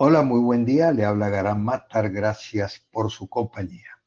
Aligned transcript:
Hola, 0.00 0.22
muy 0.22 0.38
buen 0.38 0.64
día. 0.64 0.92
Le 0.92 1.04
habla 1.04 1.28
Garán 1.28 1.64
Matar. 1.64 2.10
Gracias 2.10 2.86
por 2.92 3.10
su 3.10 3.28
compañía. 3.28 3.98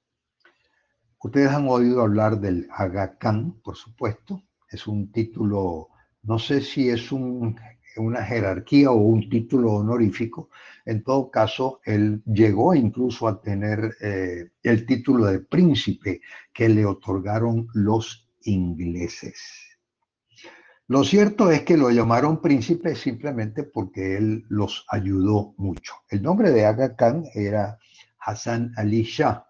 Ustedes 1.20 1.50
han 1.50 1.68
oído 1.68 2.02
hablar 2.02 2.40
del 2.40 2.70
Aga 2.72 3.18
Khan, 3.18 3.60
por 3.62 3.76
supuesto. 3.76 4.42
Es 4.70 4.88
un 4.88 5.12
título, 5.12 5.90
no 6.24 6.40
sé 6.40 6.62
si 6.62 6.90
es 6.90 7.12
un, 7.12 7.60
una 7.98 8.24
jerarquía 8.24 8.90
o 8.90 8.96
un 8.96 9.30
título 9.30 9.74
honorífico. 9.74 10.50
En 10.86 11.04
todo 11.04 11.30
caso, 11.30 11.82
él 11.84 12.24
llegó 12.26 12.74
incluso 12.74 13.28
a 13.28 13.42
tener 13.42 13.94
eh, 14.00 14.50
el 14.64 14.86
título 14.86 15.26
de 15.26 15.42
príncipe 15.42 16.22
que 16.54 16.70
le 16.70 16.86
otorgaron 16.86 17.68
los 17.74 18.30
ingleses. 18.44 19.71
Lo 20.92 21.06
cierto 21.06 21.50
es 21.50 21.64
que 21.64 21.78
lo 21.78 21.90
llamaron 21.90 22.42
príncipe 22.42 22.96
simplemente 22.96 23.64
porque 23.64 24.18
él 24.18 24.44
los 24.50 24.86
ayudó 24.90 25.54
mucho. 25.56 25.94
El 26.10 26.22
nombre 26.22 26.52
de 26.52 26.66
Aga 26.66 26.98
Khan 26.98 27.24
era 27.34 27.80
Hassan 28.20 28.74
Ali 28.76 29.04
Shah. 29.04 29.48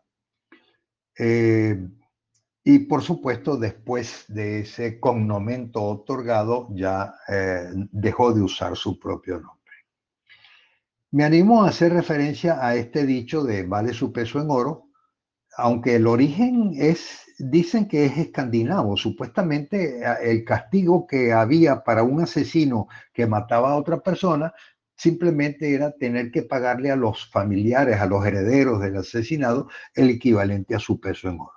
Eh, 1.17 1.83
y 2.63 2.77
por 2.77 3.01
supuesto, 3.01 3.57
después 3.57 4.25
de 4.27 4.59
ese 4.59 4.99
cognomento 4.99 5.81
otorgado, 5.81 6.67
ya 6.75 7.15
eh, 7.27 7.71
dejó 7.91 8.33
de 8.33 8.43
usar 8.43 8.77
su 8.77 8.99
propio 8.99 9.39
nombre. 9.39 9.73
Me 11.09 11.23
animo 11.23 11.63
a 11.63 11.69
hacer 11.69 11.91
referencia 11.91 12.63
a 12.63 12.75
este 12.75 13.03
dicho 13.03 13.43
de 13.43 13.63
vale 13.63 13.95
su 13.95 14.13
peso 14.13 14.39
en 14.39 14.51
oro, 14.51 14.90
aunque 15.57 15.95
el 15.95 16.07
origen 16.07 16.73
es 16.75 17.21
dicen 17.41 17.87
que 17.87 18.05
es 18.05 18.17
escandinavo. 18.17 18.97
Supuestamente 18.97 19.99
eh, 19.99 20.15
el 20.23 20.45
castigo 20.45 21.07
que 21.07 21.33
había 21.33 21.83
para 21.83 22.03
un 22.03 22.21
asesino 22.21 22.87
que 23.13 23.27
mataba 23.27 23.71
a 23.71 23.77
otra 23.77 23.99
persona 24.01 24.53
simplemente 24.95 25.73
era 25.73 25.91
tener 25.91 26.31
que 26.31 26.43
pagarle 26.43 26.91
a 26.91 26.95
los 26.95 27.29
familiares, 27.31 27.99
a 27.99 28.05
los 28.05 28.23
herederos 28.25 28.81
del 28.81 28.97
asesinado, 28.97 29.67
el 29.95 30.11
equivalente 30.11 30.75
a 30.75 30.79
su 30.79 30.99
peso 30.99 31.27
en 31.27 31.39
oro. 31.39 31.53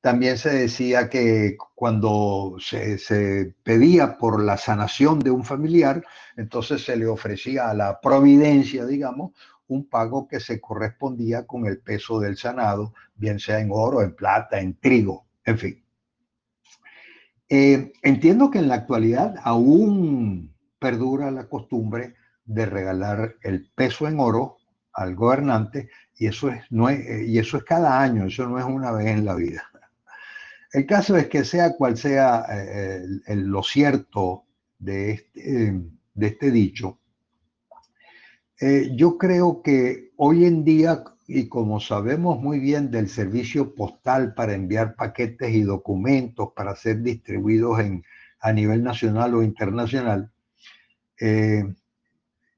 También 0.00 0.38
se 0.38 0.50
decía 0.50 1.10
que 1.10 1.56
cuando 1.74 2.56
se, 2.60 2.98
se, 2.98 3.56
pedía 3.64 4.16
por 4.16 4.40
la 4.40 4.56
sanación 4.56 5.18
de 5.18 5.32
un 5.32 5.44
familiar, 5.44 6.04
entonces 6.36 6.84
se 6.84 6.96
le 6.96 7.08
ofrecía 7.08 7.68
a 7.68 7.74
la 7.74 8.00
providencia, 8.00 8.86
digamos, 8.86 9.32
un 9.68 9.88
pago 9.88 10.26
que 10.26 10.40
se 10.40 10.60
correspondía 10.60 11.46
con 11.46 11.66
el 11.66 11.78
peso 11.78 12.20
del 12.20 12.36
sanado, 12.36 12.94
bien 13.14 13.38
sea 13.38 13.60
en 13.60 13.68
oro, 13.70 14.02
en 14.02 14.14
plata, 14.14 14.58
en 14.60 14.78
trigo, 14.78 15.26
en 15.44 15.58
fin. 15.58 15.84
Eh, 17.48 17.92
entiendo 18.02 18.50
que 18.50 18.58
en 18.58 18.68
la 18.68 18.74
actualidad 18.74 19.36
aún 19.42 20.54
perdura 20.78 21.30
la 21.30 21.48
costumbre 21.48 22.14
de 22.44 22.66
regalar 22.66 23.36
el 23.42 23.70
peso 23.74 24.06
en 24.06 24.20
oro 24.20 24.56
al 24.92 25.14
gobernante 25.14 25.90
y 26.16 26.26
eso 26.26 26.50
es, 26.50 26.62
no 26.70 26.90
y 26.90 27.38
eso 27.38 27.56
es 27.58 27.64
cada 27.64 28.00
año, 28.00 28.26
eso 28.26 28.46
no 28.48 28.58
es 28.58 28.64
una 28.64 28.90
vez 28.90 29.06
en 29.06 29.24
la 29.24 29.34
vida. 29.34 29.62
El 30.72 30.86
caso 30.86 31.16
es 31.16 31.28
que 31.28 31.44
sea 31.44 31.76
cual 31.76 31.96
sea 31.96 32.44
eh, 32.50 33.02
lo 33.28 33.62
cierto 33.62 34.44
de 34.78 35.12
este, 35.12 35.80
de 36.14 36.26
este 36.26 36.50
dicho, 36.50 36.98
eh, 38.60 38.90
yo 38.96 39.18
creo 39.18 39.62
que 39.62 40.10
hoy 40.16 40.44
en 40.44 40.64
día, 40.64 41.04
y 41.28 41.48
como 41.48 41.78
sabemos 41.78 42.40
muy 42.40 42.58
bien 42.58 42.90
del 42.90 43.08
servicio 43.08 43.74
postal 43.74 44.34
para 44.34 44.54
enviar 44.54 44.96
paquetes 44.96 45.54
y 45.54 45.62
documentos 45.62 46.50
para 46.56 46.74
ser 46.74 47.02
distribuidos 47.02 47.78
en, 47.80 48.04
a 48.40 48.52
nivel 48.52 48.82
nacional 48.82 49.34
o 49.34 49.42
internacional, 49.44 50.32
eh, 51.20 51.72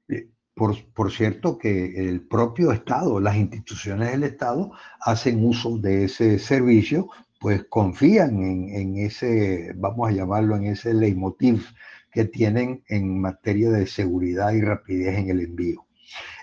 eh, 0.09 0.29
por, 0.55 0.75
por, 0.93 1.11
cierto 1.11 1.59
que 1.59 2.09
el 2.09 2.21
propio 2.21 2.71
Estado, 2.71 3.19
las 3.19 3.35
instituciones 3.35 4.11
del 4.11 4.23
Estado 4.23 4.71
hacen 5.01 5.45
uso 5.45 5.77
de 5.77 6.05
ese 6.05 6.39
servicio, 6.39 7.09
pues 7.39 7.65
confían 7.69 8.41
en, 8.41 8.69
en 8.69 8.97
ese, 8.97 9.73
vamos 9.75 10.09
a 10.09 10.13
llamarlo, 10.13 10.55
en 10.55 10.65
ese 10.65 10.93
leitmotiv 10.95 11.65
que 12.11 12.25
tienen 12.25 12.83
en 12.87 13.21
materia 13.21 13.69
de 13.69 13.87
seguridad 13.87 14.51
y 14.51 14.61
rapidez 14.61 15.17
en 15.17 15.29
el 15.29 15.41
envío. 15.41 15.85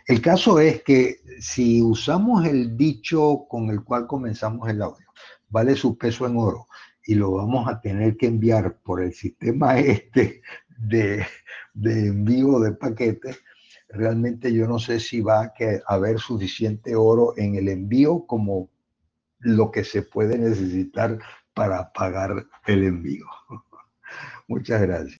El 0.06 0.22
caso 0.22 0.58
es 0.58 0.82
que 0.82 1.16
si 1.40 1.82
usamos 1.82 2.46
el 2.46 2.76
dicho 2.76 3.46
con 3.48 3.70
el 3.70 3.84
cual 3.84 4.06
comenzamos 4.06 4.68
el 4.68 4.82
audio, 4.82 5.06
vale 5.48 5.76
su 5.76 5.98
peso 5.98 6.26
en 6.26 6.36
oro, 6.36 6.66
y 7.08 7.14
lo 7.14 7.32
vamos 7.32 7.66
a 7.68 7.80
tener 7.80 8.16
que 8.16 8.26
enviar 8.26 8.80
por 8.82 9.02
el 9.02 9.14
sistema 9.14 9.78
este 9.78 10.42
de, 10.78 11.26
envío 11.74 12.60
de 12.60 12.72
paquetes, 12.72 13.40
realmente 13.88 14.52
yo 14.52 14.68
no 14.68 14.78
sé 14.78 15.00
si 15.00 15.22
va 15.22 15.42
a 15.42 15.52
haber 15.86 16.18
suficiente 16.18 16.94
oro 16.94 17.32
en 17.36 17.56
el 17.56 17.68
envío 17.68 18.26
como 18.26 18.70
lo 19.38 19.70
que 19.70 19.84
se 19.84 20.02
puede 20.02 20.36
necesitar 20.36 21.18
para 21.54 21.92
pagar 21.92 22.46
el 22.66 22.84
envío. 22.84 23.24
Muchas 24.48 24.82
gracias. 24.82 25.06